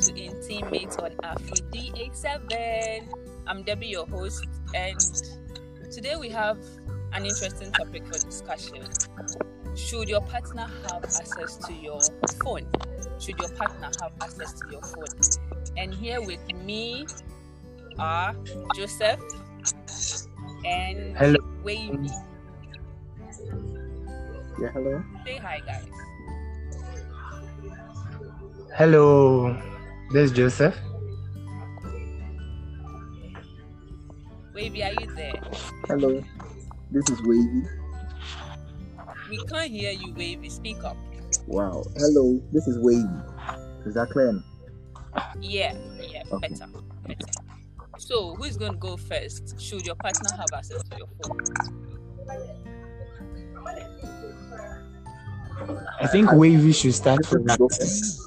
[0.00, 3.08] to Intimate on Afro D87.
[3.46, 5.00] I'm Debbie, your host, and
[5.90, 6.58] today we have
[7.14, 8.82] an interesting topic for discussion.
[9.74, 12.00] Should your partner have access to your
[12.44, 12.66] phone?
[13.18, 15.06] Should your partner have access to your phone?
[15.78, 17.06] And here with me
[17.98, 18.36] are
[18.74, 19.20] Joseph
[20.66, 21.38] and Hello.
[21.64, 22.10] Wavy.
[24.60, 25.02] Yeah, hello.
[25.24, 25.88] Say hi, guys.
[28.74, 29.56] Hello.
[30.12, 30.76] This is Joseph.
[34.54, 35.34] Wavy, are you there?
[35.86, 36.22] Hello,
[36.90, 37.62] this is Wavy.
[39.28, 40.48] We can't hear you, Wavy.
[40.48, 40.96] Speak up.
[41.46, 41.84] Wow.
[41.96, 43.02] Hello, this is Wavy.
[43.84, 44.40] Is that clear?
[45.40, 46.48] Yeah, yeah, Okay.
[46.48, 46.66] better,
[47.06, 47.32] better.
[47.98, 49.60] So, who is going to go first?
[49.60, 51.38] Should your partner have access to your phone?
[56.00, 58.20] I think Wavy should start from go first.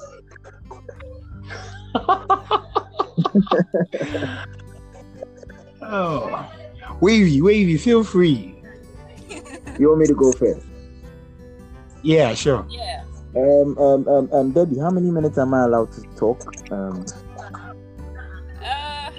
[5.82, 6.50] Oh.
[7.00, 8.62] Wavy, Wavy, feel free.
[9.78, 10.66] You want me to go first?
[12.02, 12.66] Yeah, sure.
[12.68, 13.04] Yeah.
[13.36, 16.44] Um, um, um, um, Debbie, how many minutes am I allowed to talk?
[16.70, 17.04] Um,
[18.62, 19.10] Uh,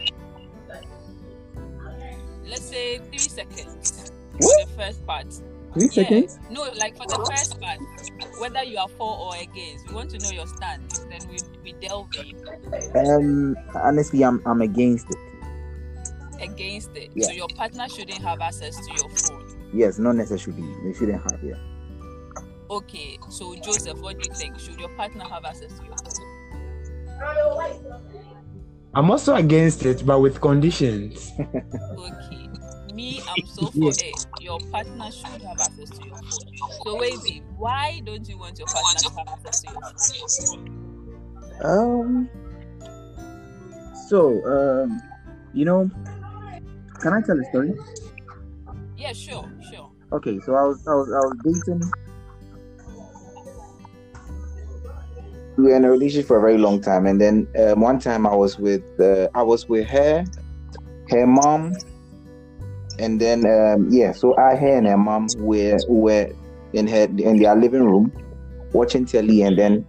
[2.45, 4.11] let's say three seconds.
[4.37, 4.67] What?
[4.67, 5.27] The first part.
[5.73, 6.03] three Yeah.
[6.03, 6.39] seconds?
[6.49, 7.79] No, like for the first part,
[8.39, 10.99] whether you are for or against, we want to know your stance.
[11.09, 11.37] Then we
[11.81, 15.17] we delve in Um, honestly, I'm, I'm against it.
[16.41, 17.11] against it.
[17.15, 17.25] Yeah.
[17.27, 19.69] So your partner shouldn't have access to your phone.
[19.73, 20.63] Yes, not necessarily.
[20.83, 21.39] They shouldn't have.
[21.43, 21.55] Yeah.
[22.69, 23.17] Okay.
[23.29, 24.59] So Joseph, what do you think?
[24.59, 26.27] Should your partner have access to your phone?
[28.93, 31.31] I'm also against it, but with conditions.
[31.39, 32.49] Okay.
[32.93, 34.25] Me, I'm so for it.
[34.41, 36.57] Your partner should have access to your phone.
[36.83, 40.90] So, Wavy, why don't you want your partner to have access to your phone?
[41.63, 42.29] Um.
[44.07, 45.01] So, um,
[45.53, 45.89] you know,
[46.99, 47.73] can I tell a story?
[48.97, 49.89] Yeah, sure, sure.
[50.11, 51.91] Okay, so I was I was I was dating.
[55.57, 58.27] We were in a relationship for a very long time, and then um, one time
[58.27, 60.25] I was with uh, I was with her,
[61.09, 61.73] her mom,
[62.99, 66.33] and then um, yeah, so I, her, and her mom were were
[66.73, 68.11] in her in their living room
[68.73, 69.85] watching telly, and then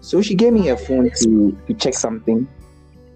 [0.00, 2.48] so she gave me a phone to to check something,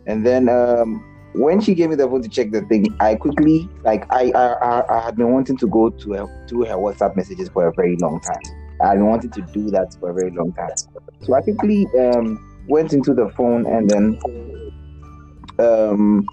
[0.06, 3.68] and then um, when she gave me the phone to check the thing, I quickly
[3.82, 7.16] like I I, I, I had been wanting to go to her to her WhatsApp
[7.16, 8.42] messages for a very long time.
[8.82, 10.70] I wanted to do that for a very long time.
[11.22, 14.18] So I quickly um, went into the phone and then
[15.58, 16.28] um,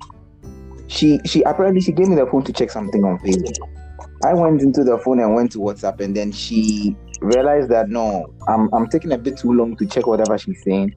[0.88, 3.56] she she apparently she gave me the phone to check something on Facebook.
[4.24, 8.34] I went into the phone and went to WhatsApp and then she realized that no,
[8.48, 10.96] I'm I'm taking a bit too long to check whatever she's saying.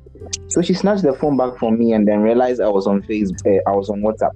[0.48, 3.46] So she snatched the phone back from me and then realized I was on Facebook.
[3.46, 4.32] Uh, I was on WhatsApp.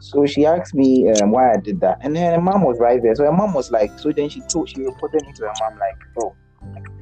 [0.00, 3.02] So she asked me um, why I did that, and then her mom was right
[3.02, 3.14] there.
[3.14, 5.78] So her mom was like, so then she told she reported me to her mom
[5.78, 6.34] like, oh,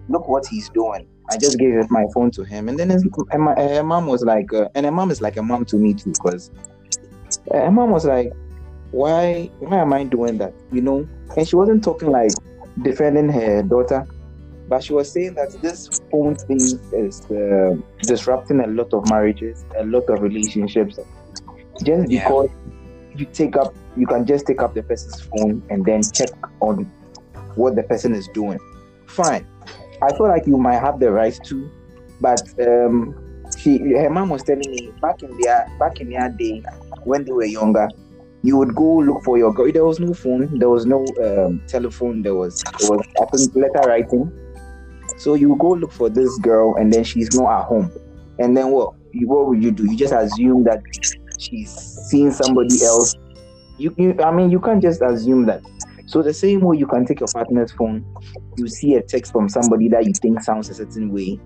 [0.09, 1.07] look what he's doing.
[1.31, 4.69] I just gave my phone to him, and then his, her, mom was like, uh,
[4.75, 6.51] and her mom is like a mom to me too, because
[7.53, 8.33] her mom was like,
[8.91, 10.55] why why am I doing that?
[10.73, 12.33] You know, and she wasn't talking like
[12.83, 14.07] defending her daughter,
[14.69, 17.75] but she was saying that this phone thing is uh,
[18.07, 20.99] disrupting a lot of marriages, a lot of relationships,
[21.83, 22.25] just Yeah.
[22.25, 22.49] because
[23.15, 26.31] you take up, you can just take up the person's phone and then check
[26.61, 26.91] on
[27.55, 28.59] what the person is doing.
[29.07, 29.47] Fine,
[30.03, 31.71] I feel like you might have the right to,
[32.21, 33.15] but um,
[33.57, 36.63] she, her mom was telling me back in their back in their day
[37.05, 37.89] when they were younger,
[38.43, 39.71] you would go look for your girl.
[39.73, 43.55] There was no phone, there was no um, telephone, there was it was I think
[43.55, 44.33] letter writing.
[45.19, 47.91] So you go look for this girl, and then she's not at home.
[48.39, 48.95] And then what?
[49.15, 49.85] What would you do?
[49.85, 50.81] You just assume that
[51.39, 51.71] she's
[52.09, 53.17] seeing somebody else.
[53.79, 55.63] You, you, I mean, you can't just assume that.
[56.07, 58.05] So the same way you can take your partner's phone,
[58.57, 61.41] you see a text from somebody that you think sounds a certain way.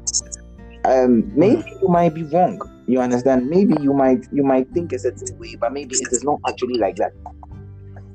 [0.85, 2.61] Um, maybe you might be wrong.
[2.87, 3.49] You understand?
[3.49, 6.79] Maybe you might you might think a certain way, but maybe it is not actually
[6.79, 7.13] like that.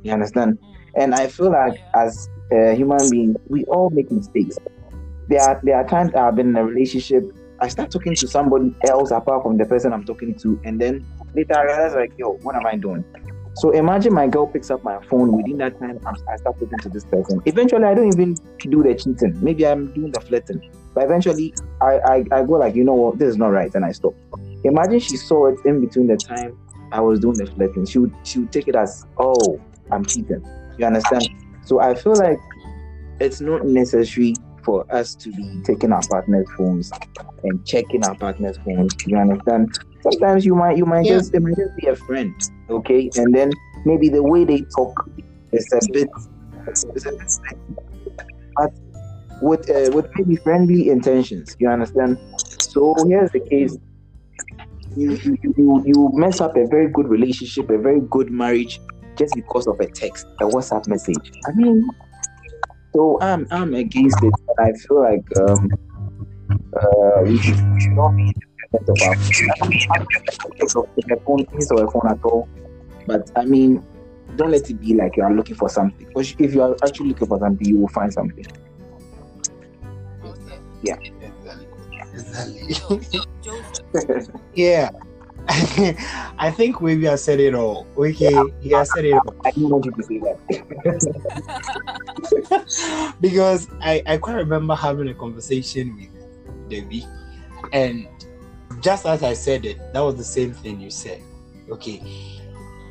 [0.04, 0.60] You understand?
[0.60, 1.04] Mm.
[1.04, 4.58] And I feel like as a human being, we all make mistakes.
[5.30, 7.24] There are there are times I've been in a relationship.
[7.60, 11.06] I start talking to somebody else apart from the person I'm talking to, and then
[11.34, 13.04] later I realize like, yo, what am I doing?
[13.56, 16.00] So imagine my girl picks up my phone within that time.
[16.06, 17.42] I'm, I start talking to this person.
[17.46, 19.36] Eventually, I don't even do the cheating.
[19.42, 20.62] Maybe I'm doing the flirting,
[20.94, 23.84] but eventually, I, I I go like, you know what, this is not right, and
[23.84, 24.14] I stop.
[24.64, 26.58] Imagine she saw it in between the time
[26.92, 27.86] I was doing the flirting.
[27.86, 29.60] She would she would take it as, oh,
[29.92, 30.44] I'm cheating.
[30.78, 31.30] You understand?
[31.64, 32.40] So I feel like
[33.20, 36.92] it's not necessary for us to be taking our partner's phones
[37.44, 38.96] and checking our partner's phones.
[39.06, 39.78] You understand?
[40.02, 41.18] Sometimes you might you might Yeah.
[41.18, 42.34] just it might just be a friend,
[42.70, 43.10] okay?
[43.16, 43.52] And then
[43.86, 44.94] maybe the way they talk
[45.52, 46.10] is a bit,
[46.96, 47.58] is a bit
[48.56, 48.72] but
[49.42, 51.56] with uh, with maybe friendly intentions.
[51.60, 52.18] You understand?
[52.60, 53.78] So here's the case.
[54.98, 58.82] You, you, you, you mess up a very good relationship, a very good marriage,
[59.16, 61.32] just because of a text, a WhatsApp message.
[61.48, 61.88] I mean,
[62.96, 65.70] so I'm I'm against it, and I feel like um,
[66.76, 68.34] uh, we, should, we should not be
[68.74, 69.16] independent of our
[69.62, 70.08] I mean, I'm
[71.12, 72.50] not phone, use of a phone at all.
[73.06, 73.84] But I mean,
[74.36, 76.08] don't let it be like you are looking for something.
[76.08, 78.46] Because if you are actually looking for something, you will find something.
[80.26, 81.12] Okay.
[82.14, 82.74] Exactly.
[82.74, 83.00] So,
[83.44, 83.67] Joseph,
[84.54, 84.90] yeah.
[85.50, 87.88] I think maybe I said it all.
[87.98, 89.36] Okay, he has said it all.
[89.46, 90.38] I didn't want you to say that.
[93.22, 96.10] because I, I quite remember having a conversation with
[96.70, 97.06] Debbie,
[97.72, 98.08] and
[98.82, 101.22] just as I said it, that was the same thing you said.
[101.70, 102.04] Okay,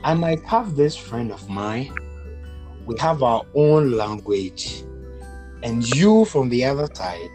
[0.03, 1.93] I might have this friend of mine,
[2.87, 4.83] we have our own language,
[5.63, 7.31] and you from the other side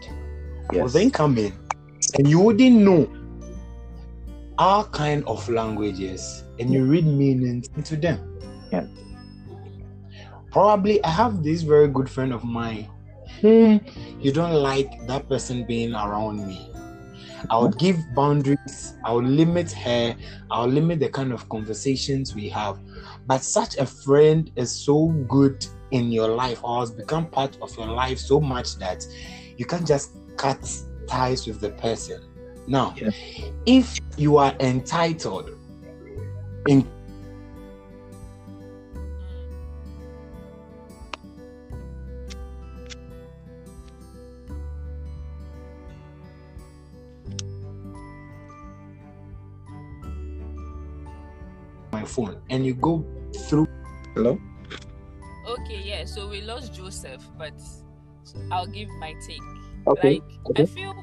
[0.72, 0.92] will Yes.
[0.94, 1.52] then come in,
[2.18, 3.08] and you wouldn't know
[4.58, 8.38] our kind of languages, and you read meanings into them.
[8.72, 8.86] Yeah.
[10.50, 12.88] Probably, I have this very good friend of mine
[13.40, 13.80] whom
[14.20, 16.70] you don't like that person being around me.
[17.50, 20.14] I would give boundaries, I would limit her,
[20.50, 22.78] I would limit the kind of conversations we have.
[23.26, 27.76] But such a friend is so good in your life or has become part of
[27.76, 29.04] your life so much that
[29.56, 30.60] you can't just cut
[31.08, 32.22] ties with the person.
[32.66, 33.10] Now, Yeah.
[33.66, 35.50] if you are entitled
[36.68, 36.86] in
[51.92, 53.04] my phone and you go
[53.48, 53.66] through
[54.14, 54.38] Hello?
[55.48, 56.04] okay, yeah.
[56.04, 57.54] So we lost Joseph, but
[58.50, 59.40] I'll give my take.
[59.86, 60.20] Okay.
[60.20, 60.62] Like okay.
[60.62, 60.94] I feel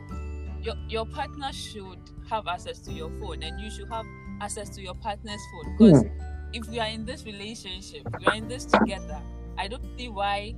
[0.61, 4.05] your your partner should have access to your phone, and you should have
[4.41, 5.77] access to your partner's phone.
[5.77, 6.03] Because
[6.53, 9.21] if we are in this relationship, we are in this together.
[9.57, 10.55] I don't see why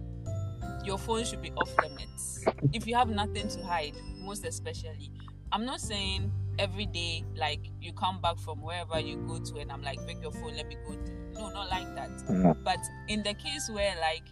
[0.83, 2.45] your phone should be off limits.
[2.73, 5.11] If you have nothing to hide, most especially.
[5.51, 9.71] I'm not saying every day like you come back from wherever you go to and
[9.71, 12.09] I'm like bring your phone, let me go to no, not like that.
[12.29, 12.63] Mhm.
[12.63, 14.23] But in the case where like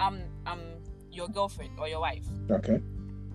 [0.00, 0.60] I'm I'm
[1.10, 2.80] your girlfriend or your wife Okay.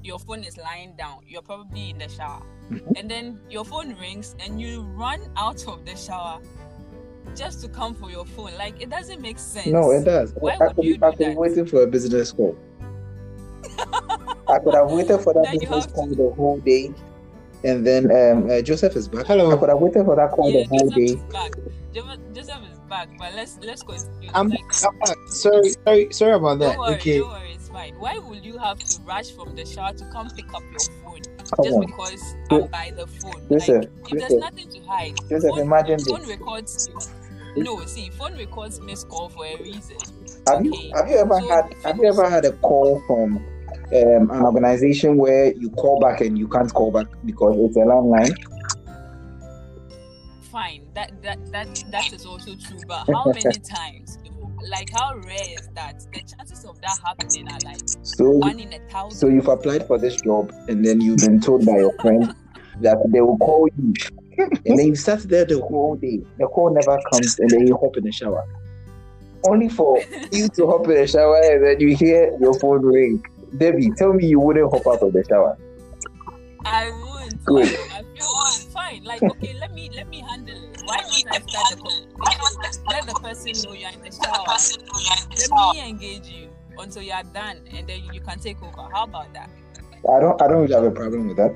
[0.04, 2.42] Your phone is lying down, you're probably in the shower,
[2.72, 3.00] Mhm.
[3.00, 6.40] and then your phone rings and you run out of the shower
[7.36, 8.52] just to come for your phone.
[8.58, 9.68] Like it doesn't make sense.
[9.68, 10.34] No, it does.
[10.40, 11.38] Why I would could, you I do could be that?
[11.38, 12.56] waiting for a business call.
[14.48, 16.92] I could have waited for that Then business have call the whole day,
[17.64, 19.26] and then um, uh, Joseph is back.
[19.26, 19.52] Hello.
[19.52, 21.04] I could have waited for that call Yeah, the whole Joseph day.
[21.04, 21.52] is back.
[21.94, 24.30] Joseph, Joseph is back, but let's let's continue.
[24.34, 27.20] I'm, like, I'm- sorry sorry sorry about that don't worry, okay
[27.92, 28.22] don't worry, it's fine.
[28.24, 31.22] Why would you have to rush from the shower to come pick up your phone
[31.38, 33.48] Come just on, because I'm by the phone?
[33.50, 36.30] Joseph, like, if there's nothing to hide, Joseph, phone, imagine phone this.
[36.30, 36.90] records.
[37.56, 39.98] No, see, phone records missed call for a reason.
[40.48, 43.38] Have you have you ever so had have you- you ever had a call from
[43.38, 47.80] um, an organization where you call back and you can't call back because it's a
[47.80, 48.36] landline?
[50.52, 53.42] fine that that that that is also true but how many
[53.76, 54.18] times?
[54.70, 58.74] Like how rare is that the chances of that happening are like So one in
[58.74, 61.94] a thousand so you've applied for this job and then you've been told by your
[62.00, 62.34] friend
[62.82, 63.94] that they will call you,
[64.38, 66.22] and then you sat there the whole day.
[66.38, 68.46] The call never comes, and then you hop in the shower.
[69.48, 70.00] Only for
[70.32, 73.24] you to hop in the shower and then you hear your phone ring.
[73.58, 75.58] Debbie, tell me you wouldn't hop out of the shower.
[76.66, 77.68] i won't Good.
[77.94, 81.68] i feel fine like okay let me let me handle it why don't i start
[81.70, 84.46] the conversation let the person know you're in the shower?
[85.38, 88.90] let me engage you until you're done and then you can take over.
[88.94, 89.50] How about that?
[90.10, 91.56] I don't I don't really have a problem with that.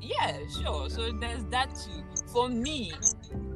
[0.00, 0.88] yeah sure.
[0.88, 2.02] So there's that too.
[2.32, 2.92] For me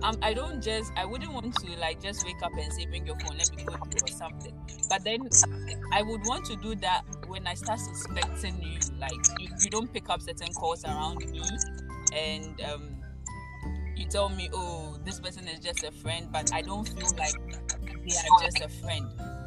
[0.03, 3.07] um, i don't just i wouldn't want to like just wake up and say bring
[3.07, 4.55] your phone let me go do or something.
[4.89, 5.29] But then
[5.93, 8.79] i would want to do that when i start suspecting you.
[8.99, 11.43] Like you, you don't pick up certain calls around me
[12.13, 13.00] and um you
[14.11, 17.35] tell me oh this person is just a friend but i don't feel like
[17.85, 19.07] they are just a friend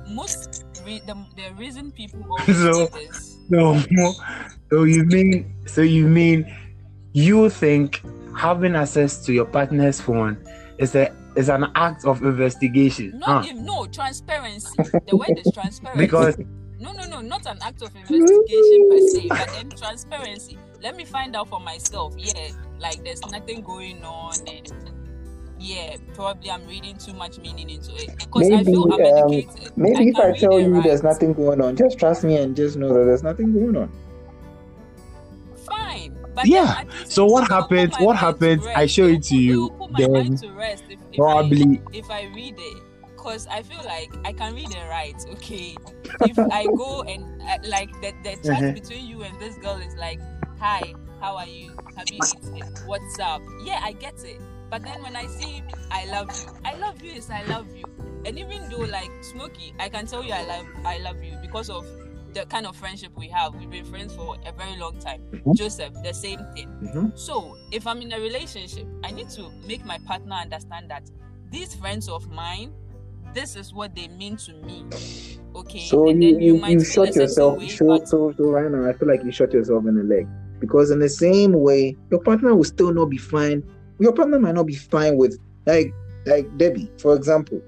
[0.09, 2.89] most re- the, the reason people So-
[3.49, 4.13] No, no.
[4.69, 6.45] So you mean so you mean
[7.13, 8.01] you think
[8.35, 10.37] having access to your partner's phone
[10.77, 13.17] is a is an act of investigation?
[13.19, 13.53] Not huh?
[13.55, 14.75] no transparency.
[15.07, 15.97] The word is transparency.
[16.05, 16.37] Because
[16.79, 20.57] No, no, no, not an act of investigation per se, but then transparency.
[20.83, 22.13] Let me find out for myself.
[22.17, 22.49] Yeah,
[22.79, 24.71] like there's nothing going on, and
[25.57, 29.33] yeah, probably I'm reading too much meaning into it because I Maybe, feel I'm um,
[29.33, 29.77] educated.
[29.77, 30.83] Maybe if I tell you write.
[30.83, 33.89] there's nothing going on, just trust me and just know that there's nothing going on.
[35.65, 36.17] fine.
[36.35, 39.37] But Yeah, then so what will happens- what mind happens, I show It it to
[39.37, 42.83] you, It put my then to rest if, if I Probably if I read it.
[43.15, 45.23] Cause I feel like I can read and write.
[45.33, 45.77] Okay,
[46.25, 48.73] if I go and uh, like the the chat Mhm.
[48.73, 50.19] between you and this girl is like,
[50.63, 51.75] "Hi, how are you?
[51.97, 52.63] Have you eaten?
[52.85, 54.39] What's up?" Yeah, I get it.
[54.69, 57.83] But then when I see "I love you," I love you is I love you.
[58.25, 61.69] And even though like Smokey, I can tell you I love I love you because
[61.69, 61.85] of
[62.33, 63.53] the kind of friendship we have.
[63.55, 65.21] We've been friends for a very long time.
[65.31, 65.53] Mhm.
[65.57, 66.69] Joseph, the same thing.
[66.81, 67.19] Mhm.
[67.19, 71.11] So, if I'm in a relationship, I need to make my partner understand that
[71.51, 72.71] these friends of mine,
[73.33, 74.85] this is what they mean to me.
[75.53, 75.85] Okay.
[75.87, 77.57] So and you then you, might you shot yourself.
[77.59, 80.25] way, So, so so right now, I feel like you shot yourself in the leg
[80.63, 83.61] because in the same way, your partner will still not be fine.
[83.99, 85.93] Your partner might not be fine with like
[86.25, 87.61] like Debbie, for example.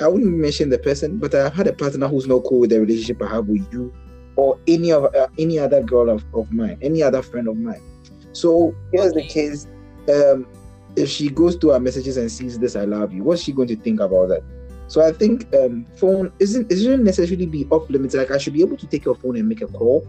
[0.00, 2.78] I wouldn't mention the person, but I've had a partner who's not cool with the
[2.78, 3.92] relationship I have with you
[4.36, 7.82] or any of uh, any other girl of, of mine, any other friend of mine.
[8.30, 9.66] So here's the case.
[10.08, 10.46] Um,
[10.94, 13.66] if she goes to her messages and sees this, I love you, what's she going
[13.68, 14.44] to think about that?
[14.86, 18.14] So I think um, phone isn't it shouldn't necessarily be off limits.
[18.14, 20.06] Like I should be able to take your phone and make a call,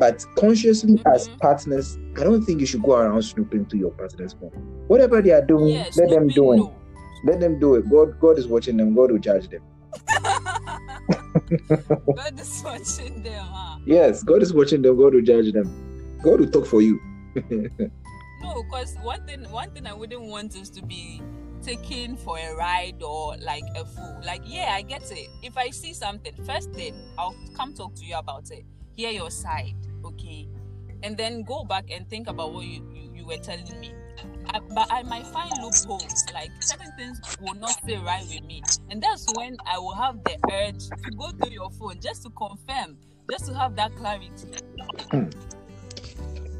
[0.00, 1.38] but consciously as Mhm.
[1.40, 4.50] partners, I don't think you should go around snooping to your partner's phone.
[4.88, 6.56] Whatever they are doing, let them do it.
[6.56, 6.74] no.
[7.24, 7.88] Let them do it.
[7.90, 8.94] God, God is watching them.
[8.94, 9.60] God will judge them.
[12.16, 13.78] God is watching them, huh?
[13.86, 14.96] Yes, God is watching them.
[14.96, 15.68] God will judge them.
[16.22, 16.98] God will talk for you.
[18.42, 21.20] No, because one thing one thing I wouldn't want is to be
[21.62, 24.18] taken for a ride or like a fool.
[24.24, 25.28] Like, yeah, I get it.
[25.42, 28.64] If I see something, first thing, I'll come talk to you about it.
[28.96, 30.48] Hear your side, okay?
[31.02, 33.94] And then go back and think about what you, you, you were telling me.
[34.52, 38.62] I, but I might find loopholes, like certain things will not stay right with me.
[38.90, 42.30] And that's when I will have the urge to go through your phone just to
[42.30, 42.98] confirm,
[43.30, 44.30] just to have that clarity.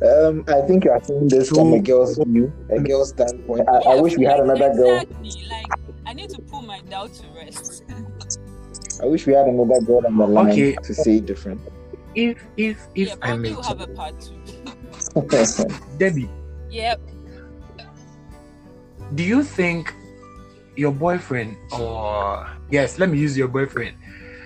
[0.03, 3.69] Um, I think you are saying this from a girl's view, a girl's standpoint.
[3.69, 5.01] I, I wish we had like, another girl.
[5.01, 5.47] Exactly.
[5.51, 5.67] Like
[6.07, 7.85] I need to put my doubt to rest.
[9.03, 10.75] I wish we had another girl on the line Okay.
[10.75, 11.61] to say it different.
[12.15, 14.37] If if if yeah, I probably may, we'll have a part two.
[15.99, 16.29] Debbie,
[16.71, 17.01] Yep.
[19.15, 19.93] do you think
[20.77, 23.97] your boyfriend or yes, let me use your boyfriend.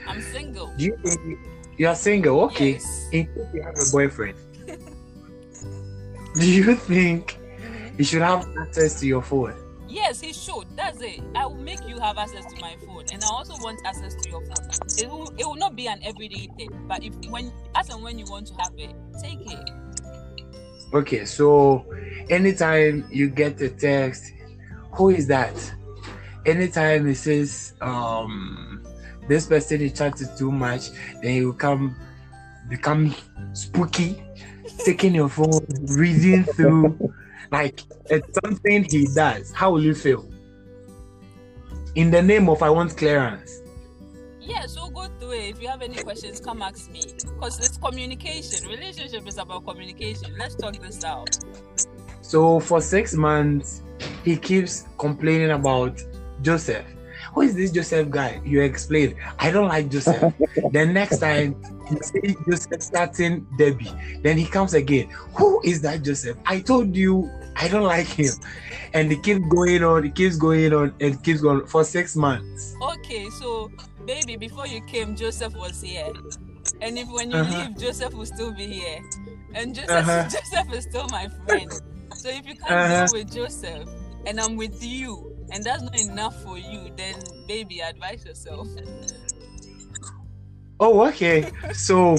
[0.06, 0.73] I'm single.
[0.76, 1.38] Do you think
[1.78, 2.40] you are single?
[2.42, 2.73] Okay.
[2.73, 3.09] Yes.
[3.12, 4.37] In case you have a boyfriend,
[6.35, 7.97] do you think Mhm.
[7.97, 9.54] he should have access to your phone?
[9.95, 10.67] Yes, he should.
[10.75, 11.21] That's it.
[11.37, 14.29] I will make you have access to my phone, and I also want access to
[14.29, 14.69] your phone.
[14.99, 15.33] It will.
[15.39, 18.49] It will not be an everyday thing, but if when as and when you want
[18.49, 19.71] to have it, take it.
[20.93, 21.87] Okay, so
[22.29, 24.33] anytime you get a text,
[24.95, 25.55] who is that?
[26.45, 28.85] Anytime it says um
[29.29, 30.91] this person is chatting too much,
[31.23, 31.95] then you come
[32.69, 33.15] become
[33.53, 34.21] spooky,
[34.85, 37.15] taking your phone, reading through
[37.55, 37.81] like
[38.11, 39.53] it's something he does.
[39.53, 40.29] How will you feel?
[41.95, 43.63] In the name of I want clearance.
[44.41, 45.55] Yeah, so go through it.
[45.55, 47.03] If you have any questions, come ask me.
[47.35, 48.69] Because it's communication.
[48.69, 50.35] Relationship is about communication.
[50.37, 51.39] Let's talk this out.
[52.23, 53.83] So for six months,
[54.25, 56.03] he keeps complaining about
[56.43, 56.85] Joseph.
[57.35, 58.41] Who is this Joseph guy?
[58.45, 59.17] You explain.
[59.38, 60.29] I don't like Joseph.
[60.71, 61.57] then next time,
[61.91, 63.93] you see Joseph starting Debbie.
[64.23, 65.09] Then he comes again.
[65.37, 66.38] Who is that Joseph?
[66.47, 68.38] I told you I don't like him.
[68.93, 72.75] And it keeps going on, it keeps going on, and keeps going for six months.
[72.83, 73.71] Okay, so
[74.05, 76.12] baby, before you came, Joseph was here.
[76.81, 77.50] And if when you Uh-huh.
[77.50, 79.00] leave, Joseph will still be here.
[79.55, 80.25] And Joseph, Uh-huh.
[80.29, 81.73] Joseph is still my friend.
[82.14, 82.87] So if you can't Uh-huh.
[82.87, 83.88] deal with Joseph
[84.26, 87.15] and I'm with you, and that's not enough for you, then
[87.47, 88.69] baby, advise yourself.
[90.81, 91.53] Oh, okay.
[91.73, 92.17] So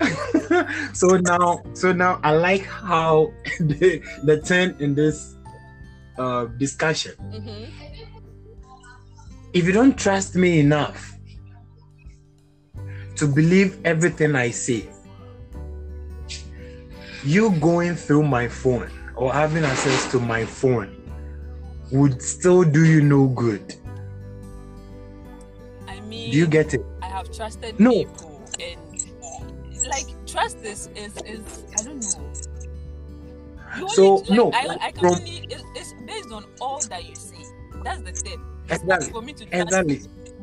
[0.92, 5.34] so now so now I like how the, the turn in this
[6.16, 7.14] uh discussion.
[7.18, 7.64] hmm
[9.52, 11.18] if you don't trust me enough
[13.16, 14.88] to believe everything I say,
[17.24, 20.97] you going through my phone or having access to my phone
[21.92, 23.74] would still do you no good.
[25.86, 26.84] I mean, Do you get it?
[27.02, 27.90] I have trusted No.
[27.92, 28.78] people, and
[29.88, 32.32] like trust is is is I don't know.
[33.78, 36.80] You So, only, like, no, I, I can from- only it's, it's based on all
[36.88, 37.44] that you say.
[37.84, 38.40] That's the thing.
[38.70, 39.10] Exactly.
[39.10, 40.00] For me to trust Exactly.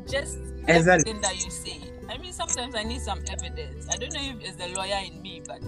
[0.08, 0.38] just
[0.68, 1.12] Exactly.
[1.12, 1.80] everything that you say.
[2.08, 3.88] I mean, sometimes I need some evidence.
[3.90, 5.60] I don't know if it's the lawyer in me, but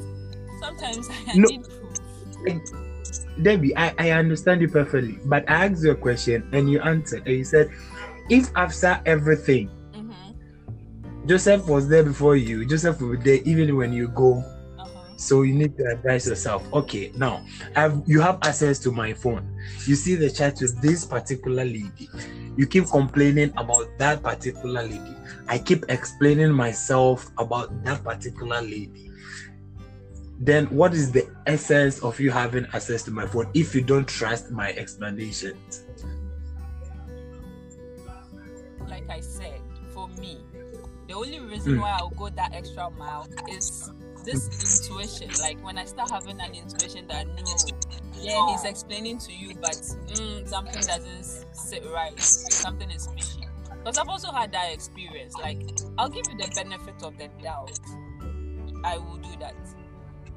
[0.61, 1.49] sometimes I No.
[1.49, 2.61] need proof.
[3.43, 7.23] Debbie, I, I understand you perfectly, but I asked you a question and you answered.
[7.26, 7.71] And you said,
[8.28, 11.26] if after everything, Mm-hmm.
[11.26, 14.45] Joseph was there before you, Joseph will be there even when you go.
[14.78, 14.87] Uh-huh.
[15.17, 16.62] So you need to advise yourself.
[16.73, 19.49] Okay, now have you have access to my phone.
[19.87, 22.09] You see the chat with this particular lady.
[22.57, 25.14] You keep complaining about that particular lady.
[25.49, 29.08] I keep explaining myself about that particular lady.
[30.40, 34.07] Then what is the essence of you having access to my phone if you don't
[34.07, 35.85] trust my explanations?
[38.88, 39.61] Like I said,
[39.92, 40.38] for me,
[41.09, 41.80] the only reason Mm.
[41.80, 43.90] why I'll go that extra mile is
[44.25, 44.49] this
[44.90, 45.30] intuition.
[45.40, 49.73] Like when I start having an intuition that no, yeah, he's explaining to you, but
[49.73, 52.18] mm, something doesn't sit right.
[52.21, 53.47] Something is fishy.
[53.78, 55.35] Because I've also had that experience.
[55.35, 55.61] Like
[55.99, 57.78] I'll give you the benefit of the doubt.
[58.85, 59.54] I will do that.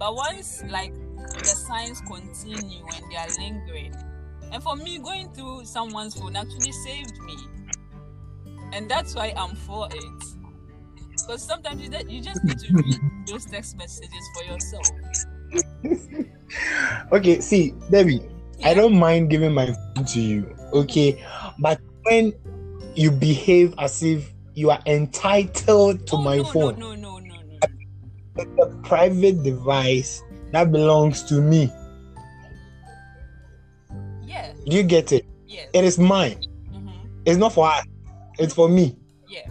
[0.02, 3.94] But once like the signs continue and they are lingering,
[4.52, 7.36] and for me, going through someone's phone actually saved me,
[8.74, 10.24] and that's why I'm for it.
[11.12, 12.96] Because sometimes you, just need to read
[13.28, 14.88] those text messages for yourself.
[17.14, 18.22] Okay, see, Debbie,
[18.64, 21.24] I don't mind giving my phone to you, okay?
[21.60, 22.34] But when
[22.96, 27.21] you behave as if you are entitled to Oh, my no, phone, no, no, no.
[28.38, 31.72] It's a private device that belongs to me.
[34.26, 35.26] Yeah, Do you get it?
[35.48, 35.70] yes.
[35.74, 36.38] It is mine.
[36.72, 36.90] hmm
[37.26, 37.86] It's not for us.
[38.40, 38.96] It's for me.
[39.28, 39.48] Yeah.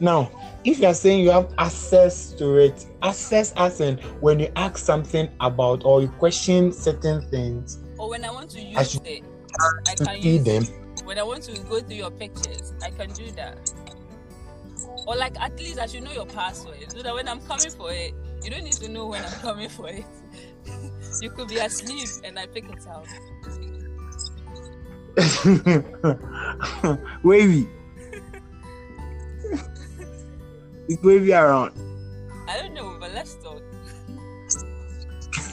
[0.00, 0.30] Now,
[0.64, 4.78] if you are saying you have access to it, access as in when you ask
[4.78, 9.06] something about or you question certain things, Or when I want to use I should-
[9.06, 9.22] it,
[9.88, 10.66] I can see use them.
[11.04, 13.58] When I want to go through your pictures, I can do that.
[15.06, 17.92] Or like at least I should know your password so that when I'm coming for
[17.92, 20.04] it, you don't need to know when I'm coming for it.
[21.20, 23.06] you could be asleep and I pick it out.
[27.22, 27.68] wavy.
[30.88, 31.72] it's wavy around.
[32.48, 33.62] I don't know, but let's talk.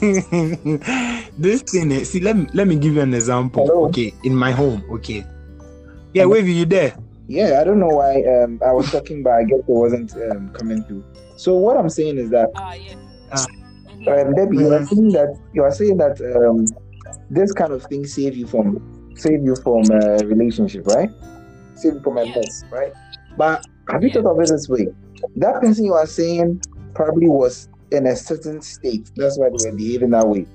[0.00, 3.66] this thing, eh, see, let me let me give you an example.
[3.66, 3.84] Hello?
[3.88, 4.82] Okay, in my home.
[4.90, 5.26] Okay.
[6.14, 6.32] Yeah, Hello?
[6.32, 6.96] wavy, you there?
[7.30, 10.50] Yeah, I don't know why um, I was talking, but I guess it wasn't um,
[10.50, 11.04] coming through.
[11.36, 12.94] So what I'm saying is that Ah, yeah.
[13.30, 13.46] Ah.
[13.88, 14.26] Mhm.
[14.28, 16.66] um, Debbie, you are saying that you are saying that um,
[17.30, 18.78] this kind of thing save you from
[19.14, 21.08] save you from a relationship, right?
[21.76, 22.92] Save you from a mess, right?
[23.36, 24.22] But have you Yeah.
[24.22, 24.88] thought of it this way?
[25.36, 26.60] That person you are saying
[26.96, 29.08] probably was in a certain state.
[29.14, 30.46] That's why they were behaving that way.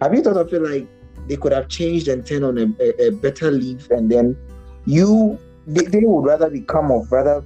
[0.00, 0.86] Have you thought of it like
[1.28, 4.36] they could have changed and turned on a, a, a better leaf, and then
[4.86, 7.44] you they, they would rather become of rather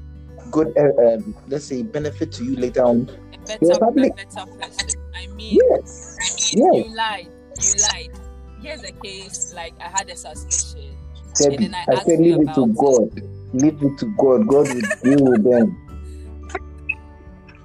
[0.50, 3.09] good, uh, um, let's say, benefit to you later on.
[3.35, 5.00] A better, Yeah, a better person.
[5.14, 6.16] I mean, Yes,
[6.52, 6.52] yes.
[6.52, 7.28] you lied.
[7.61, 8.11] You lied.
[8.61, 10.96] Here's a case like I had a suspicion.
[11.37, 13.22] Debbie, then I I said leave it to God.
[13.52, 14.46] Leave it to God.
[14.48, 15.85] God will deal with them.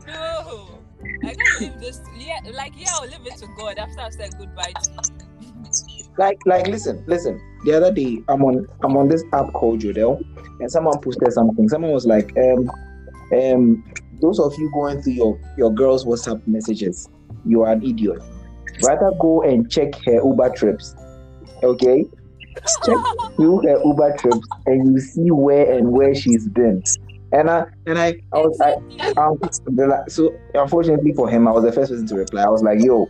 [0.06, 0.80] No,
[1.24, 2.02] I can't leave this.
[2.18, 5.00] Yeah, like yeah, I'll leave it to God after I've said goodbye to you.
[6.17, 7.41] Like, like, listen, listen.
[7.65, 10.21] The other day, I'm on, I'm on this app called Jodel,
[10.60, 11.67] and someone posted something.
[11.69, 12.69] Someone was like, um,
[13.36, 13.84] um,
[14.21, 17.10] those of you going through your your girl's WhatsApp messages,
[17.45, 18.19] you are an idiot.
[18.84, 20.95] Rather go and check her Uber trips.
[21.63, 22.06] Okay,
[22.86, 22.97] check
[23.36, 26.84] through her Uber trips, and you see where and where she's been.
[27.32, 29.15] And I, and I, I was, Exactly.
[29.17, 29.39] um,
[30.08, 32.43] so unfortunately for him, I was the first person to reply.
[32.43, 33.10] I was like, "Yo,"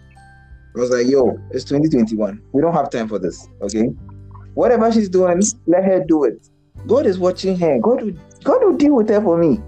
[0.76, 2.42] I was like, "Yo, it's 2021.
[2.52, 3.48] We don't have time for this.
[3.62, 3.88] Okay,
[4.54, 6.50] whatever she's doing, let her do it.
[6.88, 7.80] God is watching her.
[7.80, 9.62] God will, God will deal with her for me.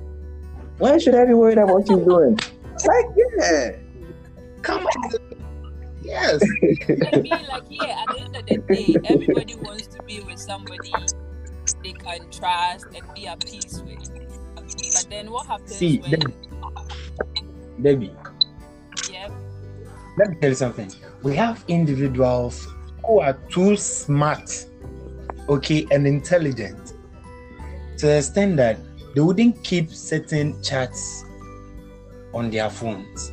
[0.78, 2.38] Why should I be worried about what she's doing?
[2.86, 3.72] Like, yeah,
[4.65, 5.12] Come on.
[6.02, 6.41] Yes.
[7.13, 10.39] I mean, like, yeah, at the end of the day, everybody wants to be with
[10.39, 10.91] somebody
[11.84, 14.12] they can trust and be at peace with.
[14.56, 16.34] But then what happens See, when, Debbie,
[17.82, 18.30] Debbie, yeah,
[20.17, 20.91] let me tell you something.
[21.23, 22.67] We have individuals
[23.06, 24.65] who are too smart,
[25.49, 26.93] okay, and intelligent
[27.97, 28.78] to the extent that
[29.13, 31.23] they wouldn't keep certain chats
[32.34, 33.32] on their phones.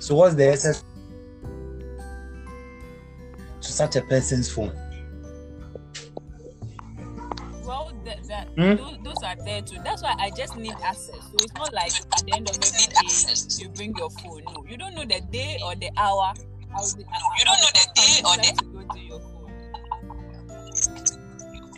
[0.00, 0.84] So, what's the essence
[3.60, 4.72] to such a person's phone?
[8.56, 9.02] That, that Hmm?
[9.04, 9.78] those, those are there too.
[9.84, 11.14] That's why I just need access.
[11.14, 14.42] So it's not like at the end of every day you bring your phone.
[14.46, 16.32] No, you don't know the day or the hour.
[16.74, 19.32] I'll be, You don't know the day or the- to go to your phone.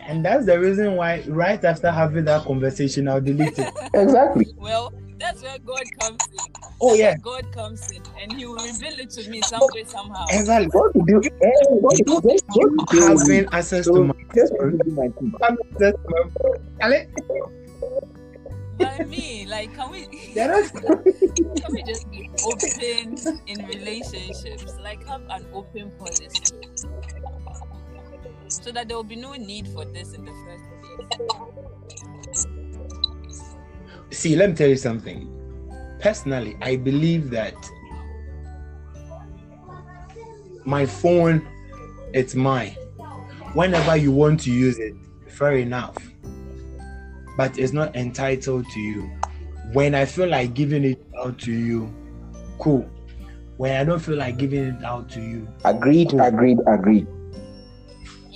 [0.08, 3.74] And that's the reason why, right after having that conversation, I'll delete it.
[3.94, 4.54] Exactly.
[4.56, 6.52] Well, that's where God comes in.
[6.80, 7.16] Oh, That's yeah.
[7.16, 10.24] God comes in, and He will reveal it to me some way, somehow.
[10.30, 10.68] Exactly.
[10.72, 11.20] What to do?
[11.42, 11.50] eh,
[11.80, 12.20] what to do?
[12.22, 15.32] Just- You do- having access to my just to do my thing.
[15.42, 16.58] having access to my phone.
[16.82, 17.06] Ale,
[18.78, 20.06] But I mean, like, can we?
[20.34, 20.70] there is-
[21.58, 23.16] Can we just be open
[23.48, 24.74] in relationships?
[24.80, 26.44] Like have an open policy.
[28.48, 30.64] So that there will be no need for this in the first
[32.38, 32.46] place.
[34.10, 35.28] See, let me tell you something.
[36.00, 37.54] Personally, I believe that
[40.64, 41.46] my phone,
[42.12, 42.72] it's mine.
[43.54, 44.94] Whenever you want to use it,
[45.26, 45.96] fair enough.
[47.36, 49.10] But it's not entitled to you.
[49.72, 51.92] When I feel like giving it out to you,
[52.58, 52.88] cool.
[53.56, 57.06] When I don't feel like giving it out to you, Agreed, agreed, agreed.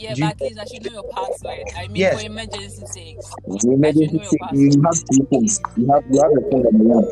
[0.03, 1.65] Yeah, Do you- but at least I should know your password.
[1.77, 2.15] I mean Yes.
[2.21, 3.27] for emergency sakes.
[3.63, 5.61] You emergency know you have two phones.
[5.77, 7.07] You have you have the phone that you want.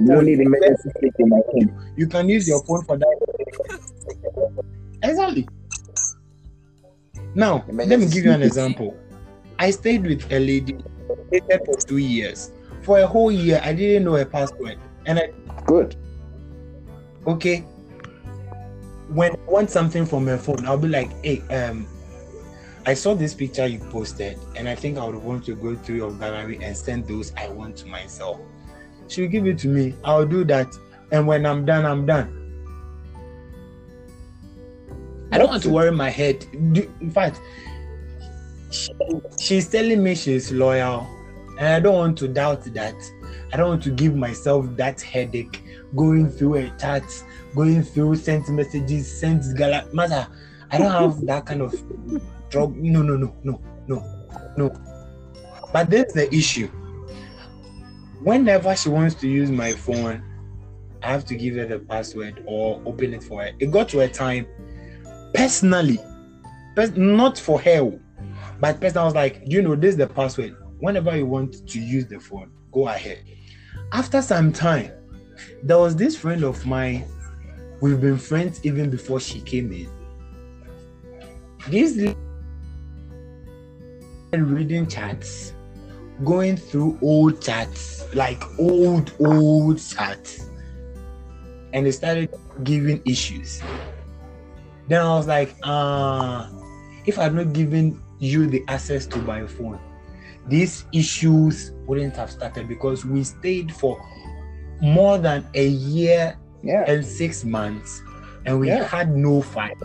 [0.00, 1.68] You don't need emergency sake in my phone.
[1.96, 3.16] you can use your phone for that.
[5.02, 5.46] Exactly.
[7.36, 8.96] Now, let me give you an example.
[9.58, 10.76] I stayed with a lady
[11.30, 12.50] dated for two years.
[12.82, 14.78] For a whole year, I didn't know her password.
[15.06, 15.30] And I,
[15.66, 15.96] Good.
[17.26, 17.64] okay,
[19.14, 21.86] when I want something from her phone, I'll be like, hey, um,
[22.84, 25.96] I saw this picture you posted, and I think I would want to go through
[25.96, 28.40] your gallery and send those I want to myself.
[29.08, 29.94] She'll give it to me.
[30.04, 30.74] I'll do that.
[31.12, 32.40] And when I'm done, I'm done.
[35.30, 36.44] I don't want to worry my head.
[36.52, 37.40] In fact,
[38.70, 38.92] she-
[39.38, 41.06] she's telling me she's loyal,
[41.64, 42.94] and I don't want to doubt that.
[43.50, 45.64] I don't want to give myself that headache
[45.96, 47.04] going through a chat,
[47.54, 49.88] going through sent messages, sent gala.
[49.90, 50.28] Mother,
[50.70, 51.72] I don't have that kind of
[52.50, 52.76] drug.
[52.76, 54.70] No, no, no, no, no, no.
[55.72, 56.66] But that's the issue.
[58.20, 60.22] Whenever she wants to use my phone,
[61.02, 63.52] I have to give her the password or open it for her.
[63.58, 64.46] It got to a time,
[65.32, 65.98] personally,
[66.76, 67.98] pers- not for her,
[68.60, 70.56] but personally, I was like, you know, this is the password.
[70.84, 73.24] Whenever you want to use the phone, go ahead.
[73.92, 74.92] After some time,
[75.62, 77.06] there was this friend of mine.
[77.80, 79.88] We've been friends even before she came in.
[81.68, 82.14] This
[84.30, 85.54] reading chats,
[86.22, 90.50] going through old chats, like old, old chats,
[91.72, 92.28] and they started
[92.62, 93.62] giving issues.
[94.88, 96.50] Then I was like, ah,
[97.06, 99.80] if I had not given you the access to my phone,
[100.48, 104.00] these issues wouldn't have started because we stayed for
[104.80, 106.84] more than a year Yeah.
[106.86, 108.02] and six months
[108.46, 108.84] and we Yeah.
[108.84, 109.76] had no fight.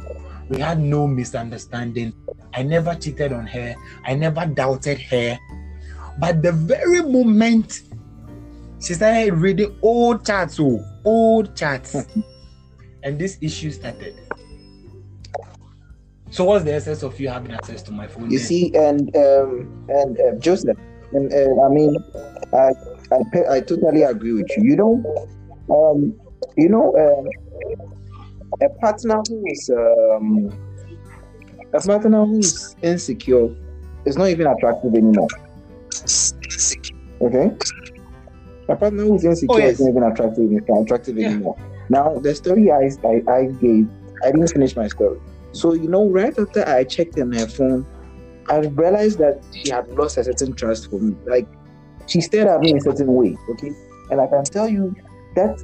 [0.49, 2.13] We had no misunderstanding.
[2.53, 3.75] I never cheated on her.
[4.05, 5.37] I never doubted her.
[6.19, 7.81] But the very moment
[8.81, 12.21] she started reading old chats oh old chats hmm.
[13.03, 14.15] and this issue started
[16.29, 18.47] so what's the essence of you having access to my phone You then?
[18.47, 20.77] see, and um, and uh, Joseph,
[21.11, 21.95] and uh, I mean,
[22.53, 22.69] I
[23.11, 24.63] I, I totally agree with you.
[24.71, 24.93] You know,
[25.69, 26.15] um,
[26.57, 27.29] you know, um,
[28.61, 30.49] a partner who is um,
[31.73, 33.49] a partner who is insecure
[34.05, 35.29] is not even attractive anymore.
[37.21, 37.49] Okay,
[38.69, 39.73] a partner who is insecure Oh, yes.
[39.73, 40.49] is not even attractive
[40.83, 41.29] attractive Yeah.
[41.29, 41.57] anymore.
[41.89, 43.87] Now, the story I, I I gave,
[44.23, 45.19] I didn't finish my story.
[45.51, 47.85] So you know, right after I checked in her phone,
[48.49, 51.15] I realized that she had lost a certain trust for me.
[51.25, 51.47] Like
[52.07, 53.37] she stared at me in a certain way.
[53.49, 53.71] Okay,
[54.11, 54.95] and I can tell you
[55.35, 55.57] that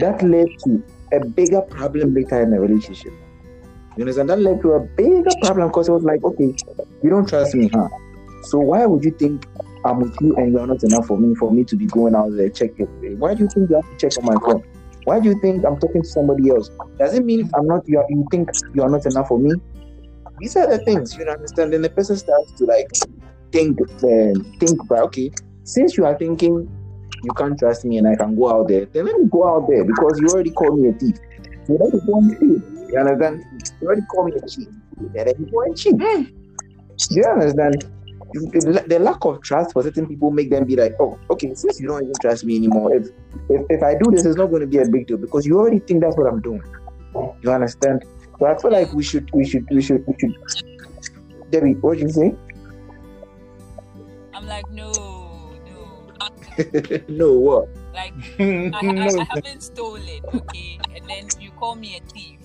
[0.00, 0.82] that led to
[1.12, 3.12] a bigger problem later in the relationship.
[3.96, 4.28] You understand?
[4.28, 6.54] That led to a bigger problem because it was like, okay,
[7.02, 7.88] you don't trust me, huh?
[8.42, 9.46] So why would you think
[9.84, 12.36] I'm with you and you're not enough for me for me to be going out
[12.36, 12.86] there checking?
[13.18, 14.62] Why do you think you have to check on my phone?
[15.06, 16.68] Why do you think I'm talking to somebody else?
[16.98, 17.86] Does it mean I'm not?
[17.86, 19.52] You, you think you are not enough for me?
[20.40, 21.72] These are the things you don't understand.
[21.72, 22.90] Then the person starts to like
[23.52, 25.30] think, uh, think, but okay,
[25.62, 26.68] since you are thinking
[27.22, 29.68] you can't trust me and I can go out there, then let me go out
[29.68, 31.14] there because you already called me a thief.
[31.68, 32.62] You let me go and cheat.
[32.90, 33.44] You understand?
[33.80, 34.68] You already called me a cheat.
[35.14, 35.94] Then let me go and cheat.
[37.10, 37.84] You understand?
[38.40, 41.80] The, the lack of trust for certain people make them be like, oh, okay, since
[41.80, 43.08] you don't even trust me anymore, if
[43.48, 45.58] if, if I do this, it's not going to be a big deal because you
[45.58, 46.62] already think that's what I'm doing.
[47.42, 48.04] You understand?
[48.38, 50.36] So I feel like we should, we should, we should, we should.
[51.50, 52.34] Debbie, what did you say?
[54.34, 56.98] I'm like, no, no.
[57.08, 57.68] no, what?
[57.94, 60.78] Like I, I, No, I haven't stolen, okay?
[60.94, 62.35] And then you call me a thief.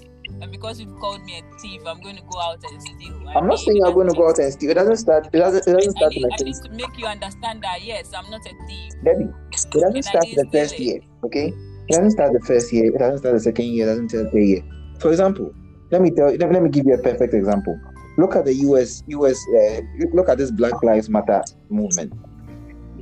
[0.42, 3.24] And because you've called me a thief, I'm going to go out and steal.
[3.28, 4.72] I I'm not saying I'm going to go out and steal.
[4.72, 5.28] It doesn't start.
[5.28, 5.68] It doesn't.
[5.68, 8.30] It doesn't I start need, in I need to make you understand that yes, I'm
[8.32, 8.94] not a thief.
[9.04, 11.02] Debbie, it doesn't And start the first steal year.
[11.24, 12.86] Okay, it doesn't start the first year.
[12.94, 13.86] It doesn't start the second year.
[13.86, 14.64] It doesn't start the third year.
[15.00, 15.54] For example,
[15.92, 16.28] let me tell.
[16.28, 17.80] Let me, let me give you a perfect example.
[18.18, 19.04] Look at the U.S.
[19.08, 19.38] U.S.
[19.60, 19.82] Uh,
[20.14, 22.14] look at this Black Lives Matter movement.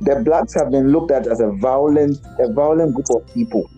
[0.02, 3.68] The blacks have been looked at as a violent, a violent group of people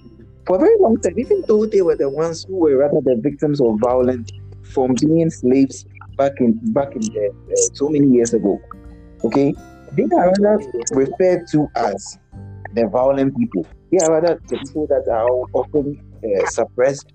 [0.47, 1.19] for a very long time.
[1.19, 4.31] Even though they were the ones who were rather the victims of violence
[4.63, 5.85] from being slaves
[6.17, 8.59] back in back in the, uh, so many years ago.
[9.25, 9.55] Okay,
[9.93, 12.19] they are rather referred to as
[12.75, 13.67] the violent people.
[13.91, 17.13] They are rather the people that are often uh, suppressed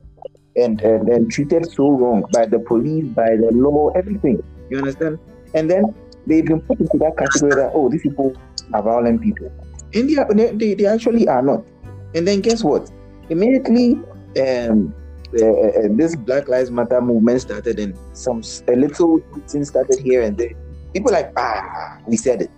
[0.56, 4.42] and, and and treated so wrong by the police, by the law, everything.
[4.70, 5.20] You understand?
[5.54, 5.94] And then
[6.26, 8.36] they've been put into that category that oh, these people
[8.74, 9.52] are violent people.
[9.94, 11.66] And they, they- they actually are not.
[12.14, 12.90] And then guess what?
[13.30, 14.00] Immediately,
[14.42, 14.94] um,
[15.34, 20.22] uh, uh, this Black Lives Matter movement started, and some a little thing started here
[20.22, 20.52] and there.
[20.94, 22.52] People like ah, we said it,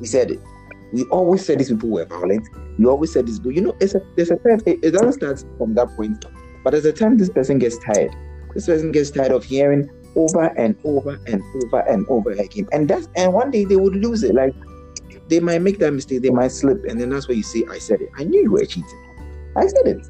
[0.00, 0.40] we said it.
[0.92, 2.48] We always said these people were violent.
[2.78, 4.60] We always said this, but you know, it's a there's a time.
[4.66, 6.24] It, it doesn't start from that point,
[6.64, 8.10] but there's a time this person gets tired.
[8.54, 12.88] This person gets tired of hearing over and over and over and over again, and
[12.88, 14.34] that's and one day they would lose it.
[14.34, 14.54] Like
[15.28, 17.78] they might make that mistake, they might slip, and then that's where you say, "I
[17.78, 18.08] said it.
[18.18, 19.09] I knew you were cheating.
[19.56, 20.06] I said it.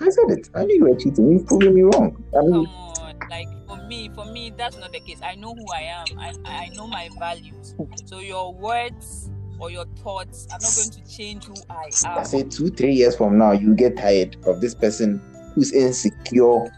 [0.00, 0.50] I said it.
[0.54, 1.32] I knew you were cheating.
[1.32, 2.22] You've proven me wrong.
[2.36, 5.20] I mean, Come on, like for me, for me, that's not the case.
[5.22, 6.18] I know who I am.
[6.18, 7.74] I, I know my values.
[8.04, 12.18] So your words or your thoughts are not going to change who I am.
[12.18, 15.20] I say two, three years from now, you get tired of this person
[15.54, 16.70] who's insecure.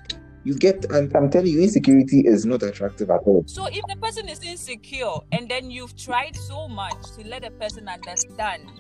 [0.44, 3.42] You get, and I'm telling you, insecurity is not attractive at all.
[3.46, 7.50] So if the person is insecure and then you've tried so much to let the
[7.50, 8.70] person understand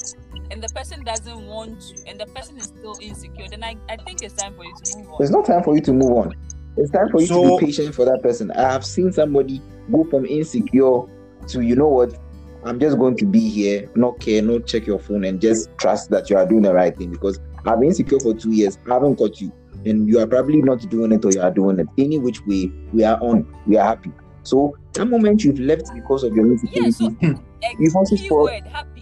[0.50, 3.96] and the person doesn't want to and the person is still insecure, then I, I
[3.96, 5.16] think it's time for you to move on.
[5.18, 6.34] There's no time for you to move on.
[6.76, 8.50] It's time for you So- to be patient for that person.
[8.52, 11.02] I have seen somebody go from insecure
[11.48, 12.16] to, you know what,
[12.64, 16.10] I'm just going to be here, not care, not check your phone, and just trust
[16.10, 17.10] that you are doing the right thing.
[17.10, 19.52] Because I've been insecure for two years, I haven't got you,
[19.86, 21.86] and you are probably not doing it or you are doing it.
[21.96, 24.10] Any which way we are on, we are happy.
[24.42, 26.92] So that moment you've left because of your Yeah, insecurity,
[27.36, 27.44] so
[27.78, 28.97] You've also key spoiled- happy.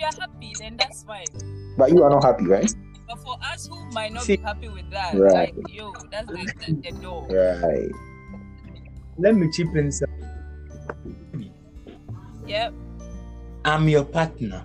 [0.00, 1.26] So if you're happy, then that's fine.
[1.76, 2.72] but you are not happy, right?
[3.08, 5.54] But for us who might not See- be happy with that, Right.
[5.56, 7.26] like yo, that's the, the, the door.
[7.28, 7.90] Right.
[9.18, 9.90] Let me chip in.
[9.92, 10.08] some-
[12.46, 12.72] Yep.
[13.64, 14.64] I'm your partner.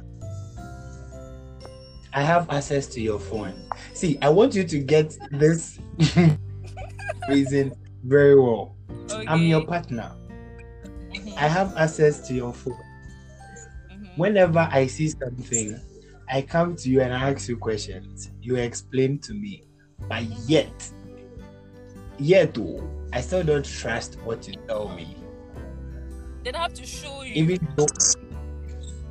[2.14, 3.54] I have access to your phone.
[3.94, 5.80] See, I want you to get this
[7.30, 7.74] reason
[8.06, 8.76] very well.
[9.12, 9.26] Okay.
[9.28, 10.12] I'm your partner.
[11.14, 12.80] Mhm, I have access to your phone.
[14.16, 15.80] Whenever I see something,
[16.30, 18.32] I come to you and I ask you questions.
[18.42, 19.64] You explain to me.
[20.08, 20.90] But yet,
[22.18, 25.18] yet, oh, I still don't trust what you tell me.
[26.44, 27.34] Then I have to show you.
[27.36, 27.88] Even though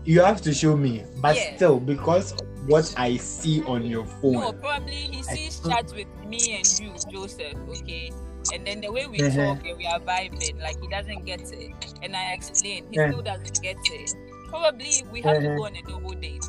[0.04, 1.56] you have to show me, but Yeah.
[1.56, 4.32] still, because of what I see on your phone.
[4.34, 8.10] No, probably he sees chats with me and you, Joseph, okay?
[8.52, 9.54] And then the way we Uh-huh.
[9.54, 11.72] talk and we are vibing, like he doesn't get it.
[12.02, 13.08] And I explain, he Yeah.
[13.10, 14.10] still doesn't get it.
[14.54, 15.56] Probably we have to Uh-huh.
[15.56, 16.46] go on a double date.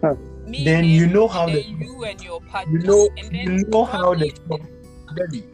[0.00, 0.14] Huh.
[0.46, 2.72] Me, Then you know how the you and your partner.
[2.76, 4.32] you know and then you know how the
[5.14, 5.46] baby,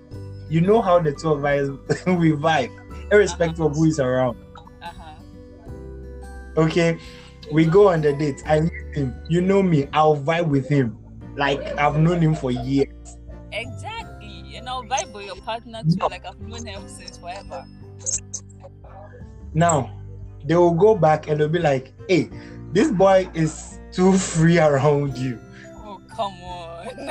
[0.49, 1.69] you know how the two of us
[2.07, 2.71] we vibe,
[3.13, 4.39] irrespective of who is around.
[4.81, 6.63] uh-huh.
[6.63, 6.97] Okay,
[7.53, 8.43] we go on the date.
[8.47, 9.15] I meet him.
[9.29, 9.87] You know me.
[9.93, 10.97] I'll vibe with him.
[11.37, 12.89] Like I've known him for years.
[13.53, 14.57] Exactly.
[14.57, 16.07] And I'll vibe with your partner too, No.
[16.07, 17.67] like I've known him since forever.
[19.53, 19.98] Now
[20.44, 22.31] they will go back and they'll be like, "Hey,
[22.72, 25.38] this boy is too free around you.
[25.77, 27.11] Oh come on.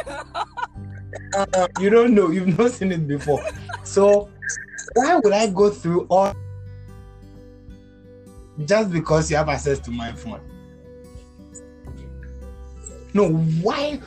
[1.33, 2.29] Uh, you don't know.
[2.29, 3.43] You've not seen it before.
[3.83, 4.29] So
[4.93, 6.33] why would I go through all
[8.65, 10.41] just because you have access to my phone?
[13.13, 13.29] No,
[13.61, 13.99] why?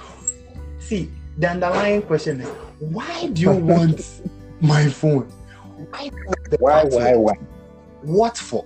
[0.78, 4.22] See, the underlying question is why do you want
[4.60, 5.24] my phone?
[5.90, 6.10] Why?
[6.58, 7.34] Why, why, why?
[8.02, 8.64] What for?